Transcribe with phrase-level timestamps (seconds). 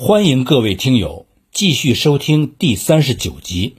[0.00, 3.78] 欢迎各位听友继续收听第三十九集。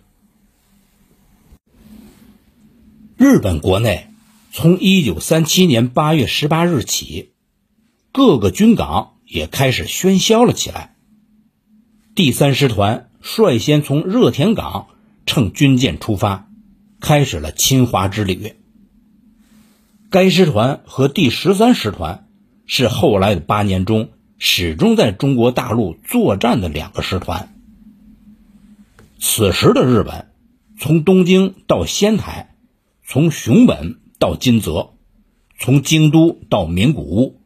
[3.16, 4.08] 日本国内
[4.52, 7.32] 从一九三七年八月十八日起，
[8.12, 10.98] 各个军港也开始喧嚣了起来。
[12.16, 14.88] 第三师团率先从热田港
[15.26, 16.50] 乘军舰出发，
[17.00, 18.58] 开始了侵华之旅。
[20.10, 22.28] 该师团和第十三师团
[22.66, 24.10] 是后来的八年中。
[24.40, 27.54] 始终在中国大陆作战的两个师团。
[29.20, 30.28] 此时的日本，
[30.80, 32.56] 从东京到仙台，
[33.06, 34.94] 从熊本到金泽，
[35.60, 37.42] 从京都到名古屋，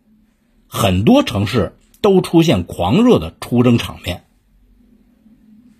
[0.68, 4.26] 很多城市都出现狂热的出征场面。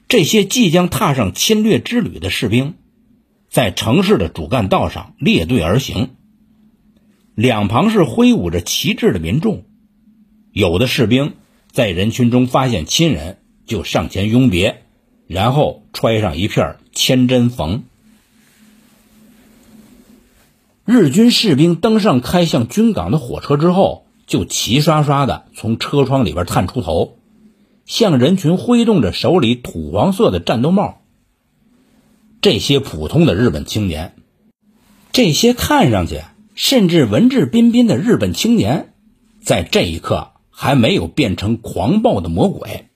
[0.08, 2.74] 这些即将踏上侵略之旅的士兵，
[3.50, 6.10] 在城市的主干道上列队而行，
[7.36, 9.64] 两旁是挥舞着旗帜的民众。
[10.54, 11.34] 有的士兵
[11.72, 14.84] 在人群中发现亲人，就上前拥别，
[15.26, 17.84] 然后揣上一片千针缝。
[20.86, 27.18] 日军士兵登上开向军港的火车之后，就齐刷刷的从车窗里边探出头，
[27.88, 31.02] 向人群挥动着手里土黄色的战斗帽。
[32.42, 34.14] 这些普通的日本青年，
[35.12, 36.22] 这些看上去
[36.54, 38.94] 甚至文质彬彬的日本青年，
[39.42, 40.33] 在这一刻。
[40.64, 42.88] 还没有变成狂暴的魔鬼，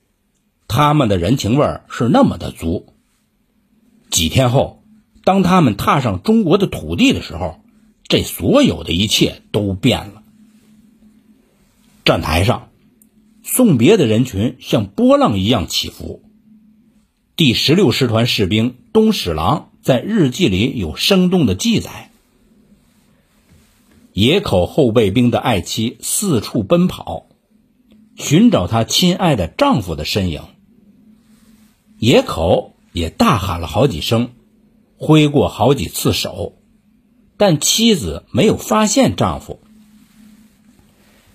[0.69, 2.93] 他们的人情味是那么的足。
[4.09, 4.81] 几天后，
[5.25, 7.59] 当他们踏上中国的土地的时候，
[8.03, 10.23] 这所有的一切都变了。
[12.05, 12.69] 站台上，
[13.43, 16.23] 送别的人群像波浪一样起伏。
[17.35, 22.11] 第十六师团士兵东史郎在日记里有生动的记载：
[24.13, 27.26] 野口后备兵的爱妻四处奔跑。
[28.17, 30.41] 寻找她亲爱的丈夫的身影，
[31.99, 34.31] 野口也大喊了好几声，
[34.97, 36.57] 挥过好几次手，
[37.37, 39.59] 但妻子没有发现丈夫。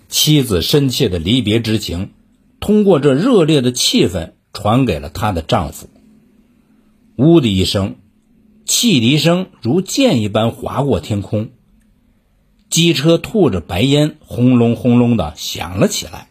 [0.09, 2.11] 妻子深切的离别之情，
[2.59, 5.89] 通过这热烈的气氛传给了她的丈夫。
[7.15, 7.95] 呜的一声，
[8.67, 11.51] 汽笛声如箭一般划过天空，
[12.69, 16.29] 机车吐着白烟，轰隆轰隆的响了起来。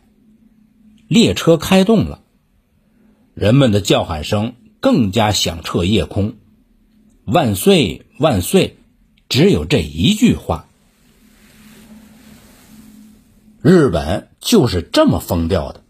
[1.11, 2.21] 列车开动了，
[3.33, 6.35] 人们的叫喊声更加响彻夜空。
[7.25, 8.77] 万岁，万岁！
[9.27, 10.69] 只有这一句话。
[13.61, 15.83] 日本就是这么疯掉的。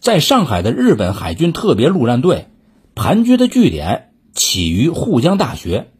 [0.00, 2.46] 在上海的日本海军特别陆战队
[2.94, 5.90] 盘踞的据点起于沪江大学，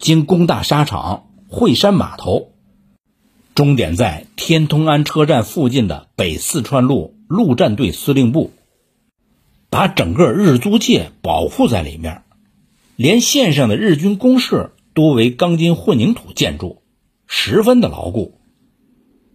[0.00, 2.50] 经工大沙场、惠山码头，
[3.54, 7.12] 终点在天通庵车站附近的北四川路。
[7.28, 8.52] 陆战队司令部
[9.68, 12.22] 把整个日租界保护在里面，
[12.94, 16.82] 连线上的日军工事多为钢筋混凝土建筑，
[17.26, 18.38] 十分的牢固。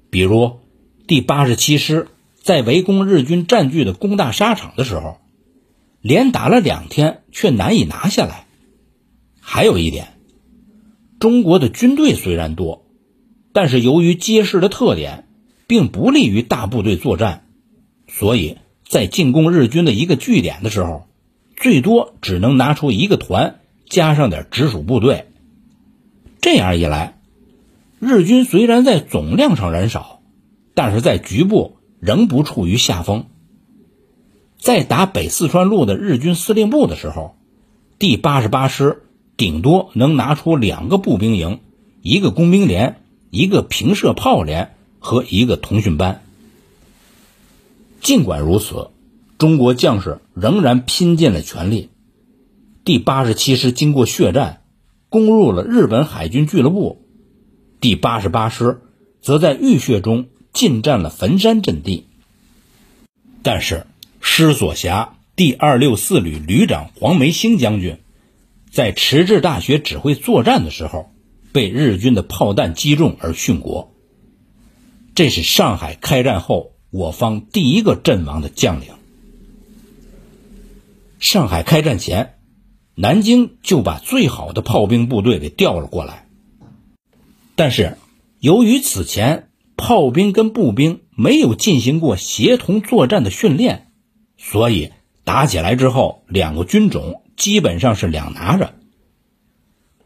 [0.09, 0.59] 比如
[1.05, 2.07] 第八十七师
[2.41, 5.17] 在围攻日军占据的工大沙场的时候，
[6.01, 8.45] 连打了两天却难以拿下来。
[9.39, 10.13] 还有一点，
[11.19, 12.85] 中国的军队虽然多，
[13.51, 15.27] 但是由于街市的特点，
[15.67, 17.45] 并不利于大部队作战。
[18.13, 18.57] 所以
[18.87, 21.07] 在进攻日军的一个据点的时候，
[21.55, 25.27] 最多只能拿出一个团，加上点直属部队。
[26.41, 27.17] 这样一来，
[27.99, 30.21] 日军虽然在总量上人少，
[30.75, 33.27] 但是在局部仍不处于下风。
[34.59, 37.37] 在打北四川路的日军司令部的时候，
[37.97, 39.03] 第八十八师
[39.37, 41.59] 顶多能拿出两个步兵营、
[42.01, 42.97] 一个工兵连、
[43.29, 46.23] 一个平射炮连和一个通讯班。
[48.01, 48.89] 尽管如此，
[49.37, 51.89] 中国将士仍然拼尽了全力。
[52.83, 54.63] 第八十七师经过血战，
[55.07, 57.05] 攻入了日本海军俱乐部；
[57.79, 58.81] 第八十八师
[59.21, 62.07] 则在浴血中进占了坟山阵地。
[63.43, 63.85] 但是，
[64.19, 67.99] 师所辖第二六四旅旅长黄梅兴将军
[68.71, 71.11] 在迟滞大学指挥作战的时候，
[71.51, 73.93] 被日军的炮弹击中而殉国。
[75.13, 76.71] 这是上海开战后。
[76.91, 78.89] 我方第一个阵亡的将领。
[81.19, 82.35] 上海开战前，
[82.95, 86.27] 南京就把最好的炮兵部队给调了过来。
[87.55, 87.97] 但是，
[88.39, 93.91] 由于此前炮兵跟步兵没有进行过协同作战的训练，
[94.37, 94.91] 所以
[95.23, 98.73] 打起来之后，两个军种基本上是两拿着。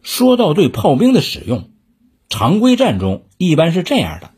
[0.04, 1.72] 说到对炮兵的使用，
[2.30, 4.35] 常规战中一般是这样的。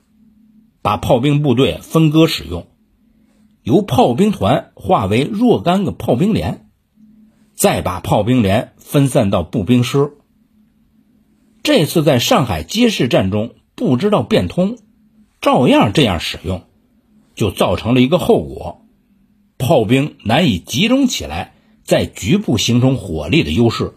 [0.82, 2.68] 把炮兵部队分割使用，
[3.64, 6.70] 由炮兵团化为若干个炮兵连，
[7.56, 10.14] 再把炮兵连分散到步兵师。
[11.64, 14.78] 这次在上海街市战中不知道变通，
[15.42, 16.64] 照样这样使用，
[17.36, 18.86] 就造成了一个后果：
[19.58, 21.54] 炮兵难以集中起来，
[21.84, 23.94] 在局部形成火力的优势，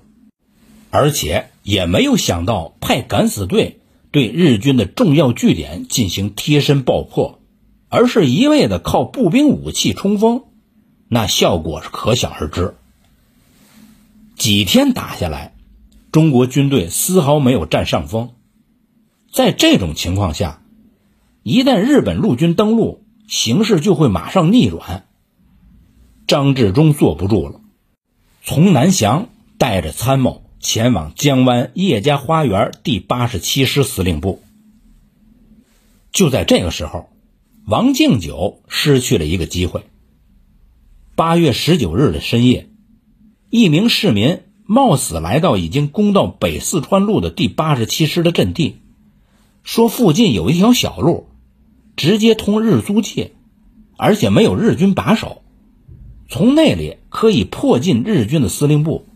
[0.90, 3.79] 而且也没有想到派敢死队
[4.10, 7.36] 对日军的重要据点进行贴身爆破。
[7.92, 10.44] 而是一味的靠步兵武器冲锋，
[11.08, 12.76] 那效果是可想而知。
[14.36, 15.56] 几天打下来，
[16.12, 18.30] 中国军队丝毫没有占上风。
[19.32, 20.62] 在这种情况下，
[21.42, 25.08] 一旦日本陆军登陆，形势就会马上逆转。
[26.28, 27.60] 张治中坐不住了，
[28.44, 34.42] 从南翔带着参谋前往江湾叶家花园第八十七师司令部。
[36.12, 37.08] 就在这个时候。
[37.66, 39.84] 王敬久失去了一个机会。
[41.14, 42.68] 八月十九日的深夜，
[43.48, 48.78] 一名市民冒死来到已经攻到北四川路的第八十七师的阵地，
[49.62, 51.28] 说附近有一条小路，
[51.94, 53.32] 直接通日租界，
[53.96, 55.42] 而且没有日军把守，
[56.28, 59.06] 从那里可以迫近日军的司令部。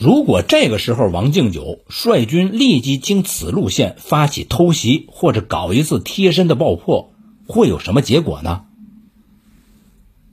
[0.00, 7.12] 如果这个时候王敬久率军立即经此路线发起偷袭，或者搞一次贴身的爆破，
[7.46, 8.64] 会有什么结果呢？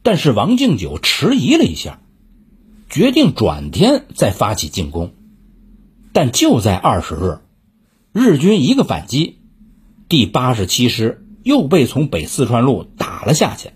[0.03, 1.99] 但是王敬久迟疑了一下，
[2.89, 5.11] 决定转天再发起进攻。
[6.13, 7.39] 但就在二十日，
[8.13, 9.39] 日军一个反击，
[10.07, 13.71] 第八十七师又被从北四川路打了下去，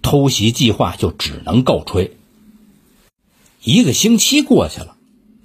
[0.00, 2.16] 偷袭计划就只能告吹。
[3.62, 4.91] 一个星期过去了。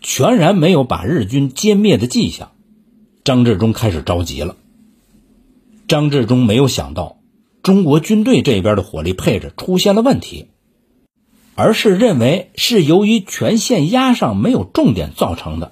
[0.01, 2.51] 全然没有把日军歼灭的迹象，
[3.23, 4.55] 张治中开始着急了。
[5.87, 7.19] 张治中没有想到
[7.63, 10.47] 中国军队这边的火力配置出现了问题，
[11.55, 15.71] 而是认为是由于全线压上没有重点造成的。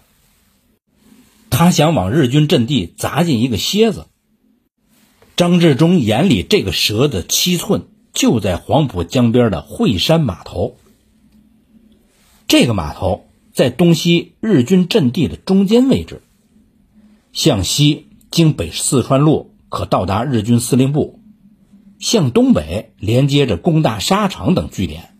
[1.50, 4.08] 他想往日军阵地砸进一个蝎子。
[5.38, 10.78] 张治中眼里这个蛇的七寸就在黄浦江边的惠山码头，
[12.48, 13.26] 这个码头。
[13.56, 16.22] 在东西日军阵地的中间位置，
[17.32, 21.22] 向西经北四川路可到达日军司令部，
[21.98, 25.16] 向东北连接着工大沙场等据点。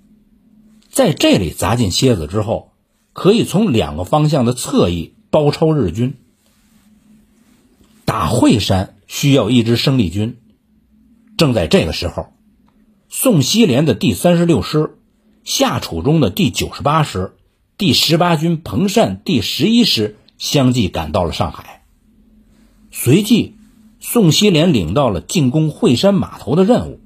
[0.90, 2.74] 在这里砸进蝎子之后，
[3.14, 6.16] 可以从两个方向的侧翼包抄日军。
[8.04, 10.36] 打惠山需要一支生力军，
[11.38, 12.34] 正在这个时候，
[13.08, 14.98] 宋希濂的第三十六师、
[15.46, 17.32] 夏楚中的第九十八师。
[17.78, 21.84] 第十八军彭善第十一师相继赶到了上海，
[22.90, 23.56] 随即
[24.00, 27.02] 宋希濂领到了进攻惠山码头的任务，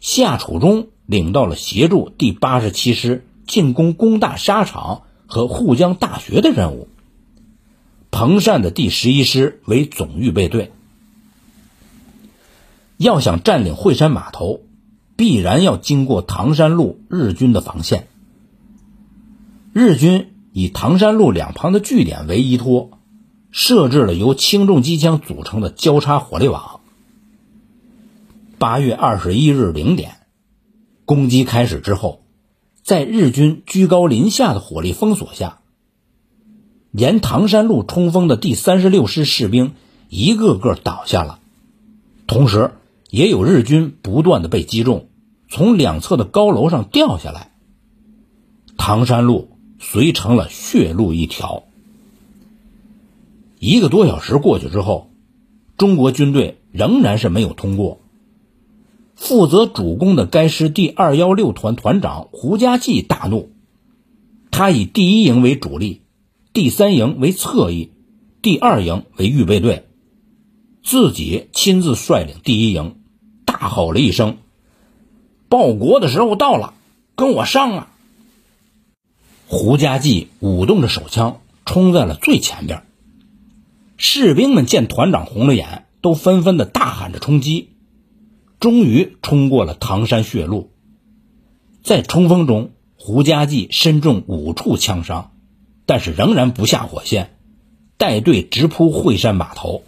[0.00, 6.88] 夏楚中领到了协助第八十七师进攻工大沙场和沪江大学的任务。
[8.10, 10.72] 彭善的第十一师为总预备队，
[12.96, 14.62] 要想占领惠山码头，
[15.16, 18.08] 必然要经过唐山路日军的防线。
[19.78, 22.98] 日军以唐山路两旁的据点为依托，
[23.50, 26.80] 设置了由轻重机枪组成的交叉火力网。
[28.56, 30.16] 八月二十一日零点，
[31.04, 32.22] 攻击开始之后，
[32.82, 35.58] 在日军居高临下的火力封锁下，
[36.90, 39.74] 沿唐山路冲锋的第三十六师士兵
[40.08, 41.38] 一个个倒下了，
[42.26, 42.70] 同时
[43.10, 45.10] 也有日军不断的被击中，
[45.50, 47.52] 从两侧的高楼上掉下来。
[48.78, 49.50] 唐山路。
[49.78, 51.64] 遂成了血路一条。
[53.58, 55.10] 一个多小时过去之后，
[55.76, 58.00] 中国军队仍然是没有通过。
[59.14, 63.50] 负责主攻的该师第二幺六团团长胡家骥大怒，
[64.50, 66.02] 他以第一营为主力，
[66.52, 67.92] 第三营为侧翼，
[68.42, 69.86] 第二营为预备队，
[70.82, 72.96] 自己亲自率领第一营，
[73.46, 74.36] 大吼了一声
[75.48, 76.74] ：“报国的时候到了，
[77.14, 77.92] 跟我上啊！”
[79.48, 82.82] 胡家骥舞动着手枪，冲在了最前边。
[83.96, 87.70] 士兵们见团长红了眼，都纷纷的大喊着冲击。
[88.58, 90.72] 终于冲过了唐山血路。
[91.84, 95.30] 在冲锋中，胡家骥身中五处枪伤，
[95.86, 97.36] 但是仍然不下火线，
[97.96, 99.84] 带队直扑惠山码头。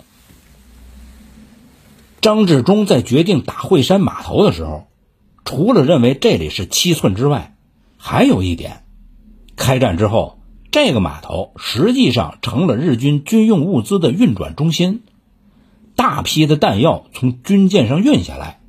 [2.21, 4.87] 张治中在决定打惠山码头的时候，
[5.45, 7.57] 除了认为这里是七寸之外，
[7.97, 8.85] 还有一点。
[9.59, 10.38] 开战之后，
[10.71, 15.03] 这个码头实际上成了日军军用物资的运转中心，
[15.97, 18.61] 大批的弹药从军舰上运下来，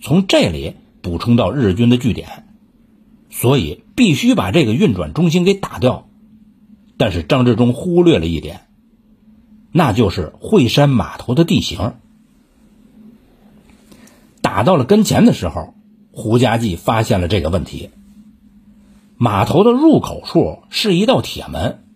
[0.00, 2.44] 从这里补充到日军的据点，
[3.30, 6.06] 所以必须把这个运转中心给打掉。
[6.96, 8.66] 但是张治中忽略了一点，
[9.72, 11.94] 那就是惠山码头的地形。
[14.40, 15.74] 打到了跟前的时候，
[16.12, 17.90] 胡家骥发现了这个问题。
[19.24, 21.86] 码头的入口处是一道铁门，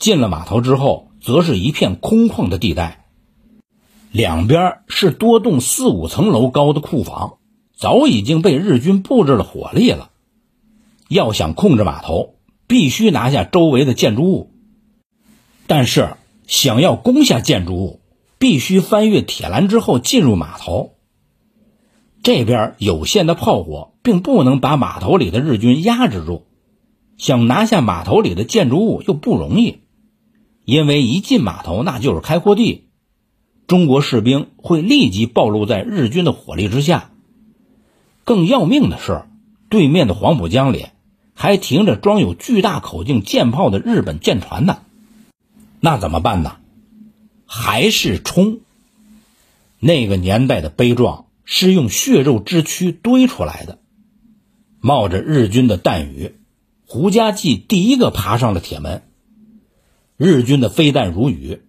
[0.00, 3.04] 进了码头之后，则是一片空旷的地带，
[4.10, 7.34] 两边是多栋四五层楼高的库房，
[7.76, 10.10] 早已经被日军布置了火力了。
[11.08, 12.34] 要想控制码头，
[12.66, 14.50] 必须拿下周围的建筑物，
[15.68, 16.16] 但是
[16.48, 18.00] 想要攻下建筑物，
[18.40, 20.96] 必须翻越铁栏之后进入码头。
[22.24, 26.46] 这边有限的炮火并不能把码头里的日军压制住，
[27.18, 29.80] 想拿下码头里的建筑物又不容易，
[30.64, 32.84] 因为一进码头那就是开阔地，
[33.66, 37.10] 中国士兵会立即暴露在日军的火力之下。
[38.24, 39.24] 更要命的是，
[39.68, 40.86] 对面的黄浦江里
[41.34, 44.78] 还停着装有巨大口径舰炮的日本舰船呢，
[45.80, 46.56] 那怎么办呢？
[47.44, 48.60] 还是冲？
[49.78, 51.26] 那个年代的悲壮。
[51.50, 53.78] 是用血肉之躯堆出来的。
[54.82, 56.34] 冒着日军的弹雨，
[56.90, 59.02] 胡家骥第一个爬上了铁门。
[60.16, 61.60] 日军的飞弹如雨，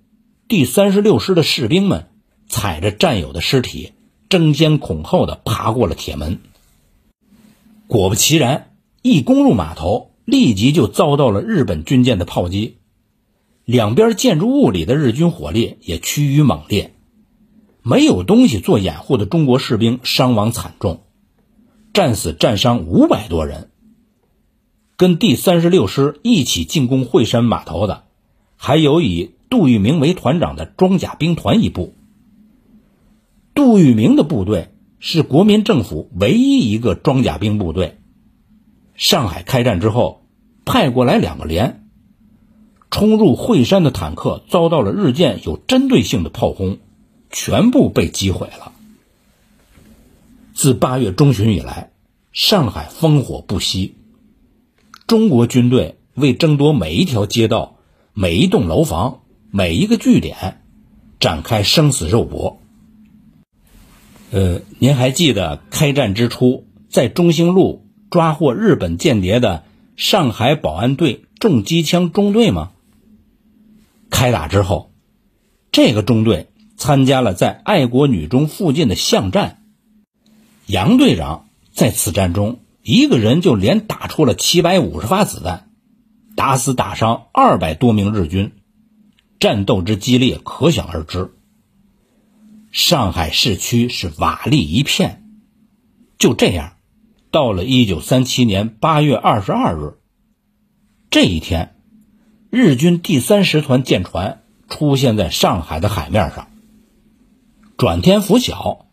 [0.47, 2.07] 第三十六师的士兵们
[2.47, 3.91] 踩着战友的尸体，
[4.29, 6.39] 争先恐后的爬过了铁门。
[7.87, 8.71] 果不其然，
[9.01, 12.77] 一攻入码头，立即就遭到了日本军舰的炮击，
[13.65, 16.95] 两边建筑物里的日军火力也趋于猛烈。
[17.83, 21.03] 没有东西做掩护的中国士兵伤亡惨重，
[21.91, 23.68] 战死战伤五百多人。
[24.99, 28.03] 跟第三十六师一起进攻惠山码头的，
[28.57, 31.95] 还有以杜聿明为团长的装甲兵团一部。
[33.55, 37.97] 杜聿明的部队是国民政府唯一一个装甲兵部队。
[38.93, 40.25] 上海开战之后，
[40.65, 41.87] 派过来两个连，
[42.91, 46.77] 冲入惠山的坦克遭到了日舰有针对性的炮轰。
[47.29, 48.73] 全部被击毁了。
[50.53, 51.91] 自八月中旬以来，
[52.33, 53.95] 上海烽火不息。
[55.09, 57.77] 中国军队为争夺每一条街道、
[58.13, 60.61] 每一栋楼房、每一个据点，
[61.19, 62.61] 展开生死肉搏。
[64.29, 69.63] 呃，您还记得开战之初在中兴路抓获日本间谍的
[69.95, 72.73] 上海保安队重机枪中队吗？
[74.11, 74.91] 开打之后，
[75.71, 76.49] 这个中队。
[76.77, 79.63] 参加了在爱国女中附近的巷战，
[80.65, 85.69] 杨队长在此战中一个人就连打出了七百五十发子弹，
[86.35, 88.53] 打死打伤二百多名日军，
[89.39, 91.31] 战斗之激烈可想而知。
[92.71, 95.23] 上海市区是瓦砾一片。
[96.17, 96.77] 就这样，
[97.29, 99.99] 到了一九三七年八月二十二日，
[101.11, 101.75] 这一天，
[102.49, 106.49] 日军第三师团舰船出现在上海的海面上。
[107.77, 108.87] 转天拂晓，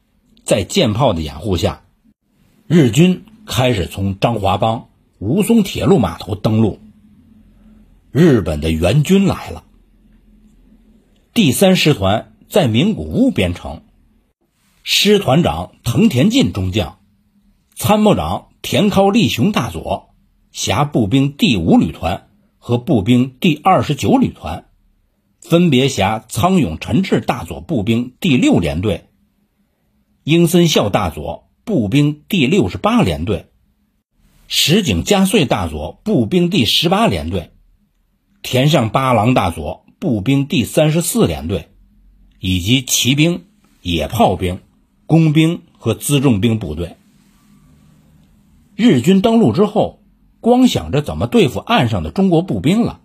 [0.45, 1.85] 在舰炮的掩护下，
[2.67, 4.89] 日军开始从张华浜、
[5.19, 6.81] 吴淞铁路码头登陆。
[8.11, 9.65] 日本的援军来了。
[11.33, 13.83] 第三师团在名古屋编成，
[14.83, 16.99] 师团长藤田进中将，
[17.75, 20.11] 参谋长田尻利雄大佐，
[20.51, 24.65] 辖步兵第五旅团和步兵第二十九旅团。
[25.41, 29.07] 分别辖苍勇陈志大佐步兵第六联队、
[30.25, 33.47] 英森孝大佐步兵第六十八联队、
[34.47, 37.51] 石井加穗大佐步兵第十八联队、
[38.41, 41.69] 田上八郎大佐步兵第三十四联队，
[42.39, 43.47] 以及骑兵、
[43.83, 44.61] 野炮兵、
[45.07, 46.95] 工兵和辎重兵部队。
[48.77, 50.05] 日军登陆之后，
[50.39, 53.01] 光想着怎么对付岸上的中国步兵了，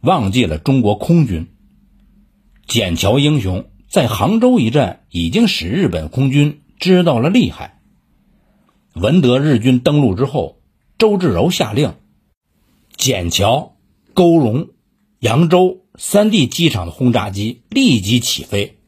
[0.00, 1.48] 忘记了中国空军。
[2.66, 7.72] 笕桥英雄在杭州一战已经使日本空军知道了厉害。
[8.94, 10.60] 闻得日军登陆之后，
[10.98, 11.94] 周至柔下令，
[12.96, 13.74] 笕桥、
[14.14, 14.68] 沟荣、
[15.18, 18.78] 扬州三地机场的轰炸机立即起飞，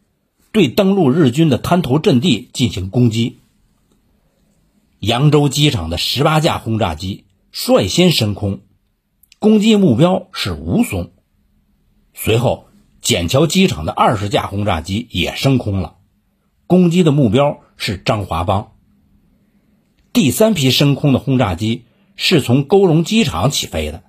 [0.52, 3.38] 对登陆日军的滩头阵地进行攻击。
[5.00, 8.60] 扬州机场的十八架轰炸机率先升空，
[9.40, 11.10] 攻击目标是吴淞，
[12.14, 12.68] 随后。
[13.02, 15.96] 笕桥机场的二十架轰炸机也升空了，
[16.66, 18.72] 攻击的目标是张华浜。
[20.16, 24.02] 第三批升空的轰炸机是从沟荣机场起飞的，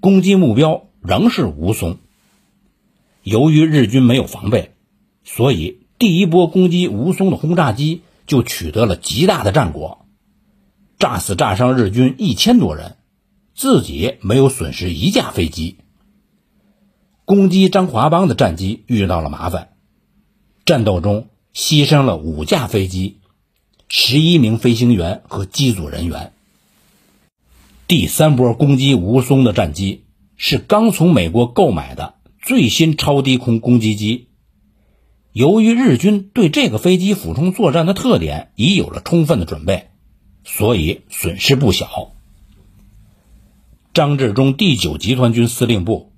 [0.00, 1.98] 攻击目标仍是吴淞。
[3.22, 4.74] 由于日军没有防备，
[5.22, 10.06] 所以第一波攻击吴淞的轰炸机就取得了极大的战果，
[10.98, 12.96] 炸死炸伤日军一千多人，
[13.54, 15.76] 自己没有损失一架飞机。
[17.26, 19.72] 攻击张华邦的战机遇到了麻烦，
[20.64, 23.18] 战斗中牺牲了五架飞机、
[23.88, 26.32] 十一名飞行员和机组人员。
[27.86, 30.04] 第三波攻击吴淞的战机
[30.36, 34.28] 是刚从美国购买的最新超低空攻击机。
[35.32, 39.90] 由于日军对这个飞机俯冲作战的特点已有了充分的准备，
[40.44, 42.12] 所以损失不小。
[43.92, 46.12] 张治中第九集团军司令部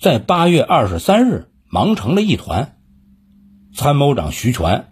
[0.00, 2.76] 在八月二十三日忙成了一团，
[3.74, 4.89] 参谋长徐全、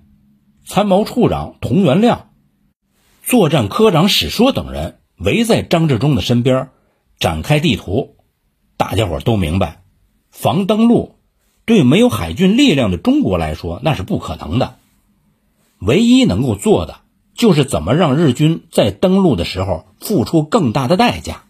[0.69, 2.29] 参谋处长童元亮、
[3.23, 4.99] 作战科长史说等人。
[5.17, 6.69] 围在张治中的身边，
[7.19, 8.17] 展开地图。
[8.77, 9.83] 大家伙都明白，
[10.31, 11.17] 防登陆
[11.65, 14.77] 对没有海军力量的中国来说那是不可能的。
[15.81, 16.99] 唯一能够做的，
[17.35, 21.45] 就是怎么让日军在登陆的时候付出更大的代价。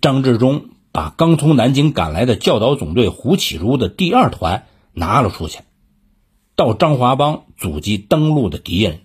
[0.00, 5.58] 张治中把刚从南京赶来的教导总队胡启如的第二团拿了出去，
[6.58, 9.02] 到张华帮阻击登陆的敌人。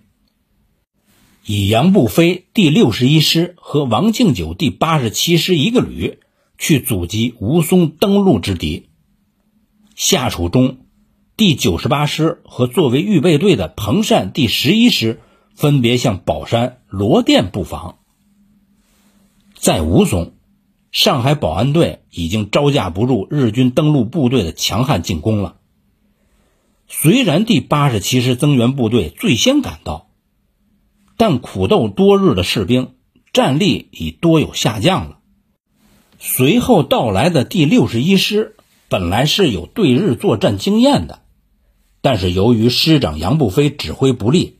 [1.46, 6.18] 以杨步飞第六十一师和王敬久第八十七师一个旅
[6.58, 8.88] 去阻击吴淞登陆之敌。
[9.94, 10.78] 夏楚中
[11.36, 15.20] 第九十八师和作为预备队的彭善第十一师
[15.54, 17.98] 分别向宝山、罗店布防。
[19.54, 20.32] 在吴淞，
[20.90, 25.58] 上海保安队已经招架不住日军登陆部队的强悍进攻了。
[26.88, 30.10] 虽然第八十七师增援部队最先赶到。
[31.16, 32.94] 但苦斗多日的士兵
[33.32, 35.18] 战力已多有下降了。
[36.18, 38.56] 随后到来的第六十一师
[38.88, 41.22] 本来是有对日作战经验的，
[42.00, 44.58] 但是由于师长杨步飞指挥不力，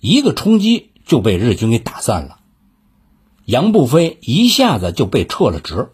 [0.00, 2.40] 一个冲击就被日军给打散了。
[3.46, 5.88] 杨步飞一下子就被撤了职，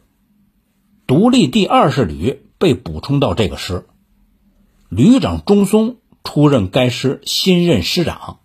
[1.07, 3.87] 独立第二十旅被补充到这个师，
[4.88, 8.38] 旅长钟松出任该师新任师长。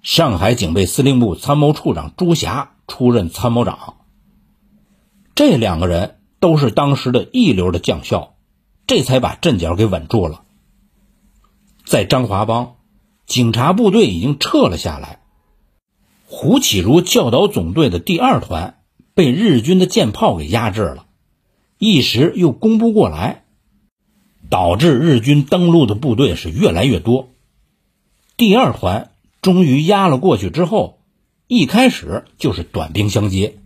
[0.00, 3.96] 上海警备司令部参谋处长朱霞出任参谋长。
[5.34, 8.36] 这两个人都是当时的一流的将校，
[8.86, 10.44] 这才把阵脚给稳住了。
[11.84, 12.76] 在张华帮，
[13.26, 15.20] 警察部队已经撤了下来，
[16.26, 18.78] 胡启如教导总队的第二团
[19.12, 21.06] 被日军的舰炮给压制了，
[21.78, 23.44] 一时又攻不过来，
[24.50, 27.30] 导致日军登陆的部队是越来越多。
[28.36, 29.10] 第二团。
[29.42, 30.98] 终于压了过去之后，
[31.46, 33.60] 一开始就是短兵相接，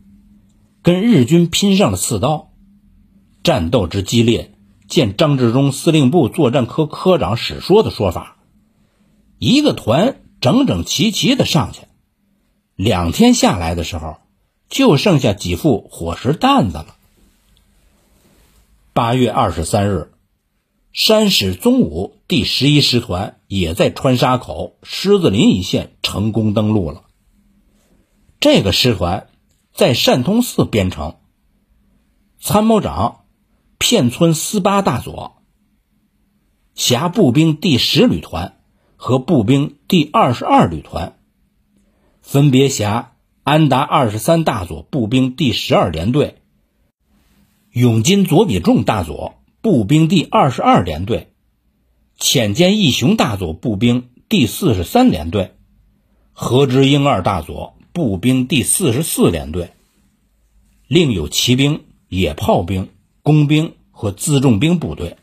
[0.83, 2.51] 跟日军拼上了刺刀，
[3.43, 4.53] 战斗之激烈，
[4.89, 8.37] 见张治中司令部作战科科长史说的说法，
[9.39, 11.85] 一个团整整齐齐的上去，
[12.77, 14.19] 两天下来的时候，
[14.69, 16.95] 就剩下几副伙食担子了。
[18.93, 20.13] 八月二十三日。
[20.93, 27.05] 山史宗武第十一师团也在川沙口、狮子林一线成功登陆了。
[28.41, 29.29] 这个师团
[29.73, 31.15] 在善通寺编成，
[32.41, 33.21] 参谋长
[33.79, 35.43] 片村斯八大佐，
[36.75, 38.61] 辖步兵第十旅团
[38.97, 41.17] 和步兵第二十二旅团，
[42.21, 43.13] 分别辖
[43.45, 46.43] 安达二十三大佐步兵第十二联队、
[47.71, 49.40] 永金左比仲大佐。
[49.63, 51.35] 步兵第二十二联队，
[52.17, 55.55] 浅间义雄大佐步兵第四十三联队，
[56.33, 59.73] 何之英二大佐步兵第四十四联队，
[60.87, 62.89] 另有骑兵、野炮兵、
[63.23, 65.19] 工兵和辎重兵部队。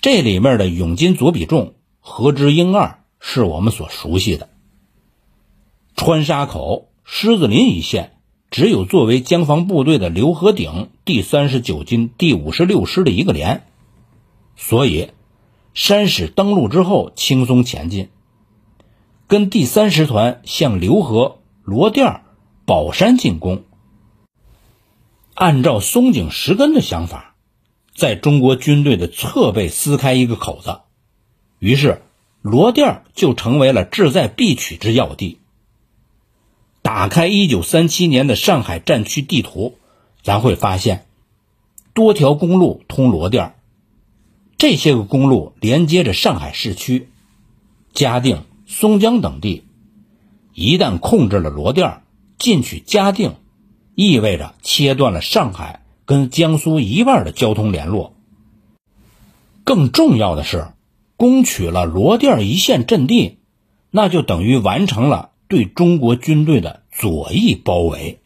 [0.00, 4.48] 这里面的永金左比仲、何之英二是我们所熟悉的。
[5.96, 8.17] 川沙口、狮子林一线。
[8.50, 13.66] 只有作为江防部队的刘和鼎第三十九军第五十六师的一个连，
[14.56, 15.10] 所以
[15.74, 18.08] 山史登陆之后轻松前进，
[19.26, 22.22] 跟第三师团向刘河、罗店、
[22.64, 23.64] 宝山进攻。
[25.34, 27.36] 按照松井石根的想法，
[27.94, 30.80] 在中国军队的侧背撕开一个口子，
[31.58, 32.02] 于是
[32.40, 35.37] 罗店就成为了志在必取之要地。
[36.88, 39.76] 打开一九三七年的上海战区地图，
[40.22, 41.04] 咱会发现
[41.92, 43.56] 多条公路通罗店
[44.56, 47.10] 这些个公路连接着上海市区、
[47.92, 49.64] 嘉定、松江等地。
[50.54, 52.00] 一旦控制了罗店
[52.38, 53.34] 进取嘉定，
[53.94, 58.14] 意味着切断了上海跟江苏一半的交通联络。
[59.62, 60.68] 更重要的是，
[61.18, 63.36] 攻取了罗店一线阵地，
[63.90, 68.20] 那就等于完成了对中国军队的左翼包围。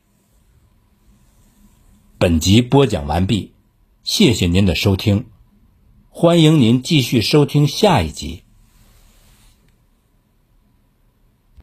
[2.18, 3.52] 本集播讲完毕，
[4.02, 5.26] 谢谢您的收听，
[6.10, 8.42] 欢迎您继续收听下一集。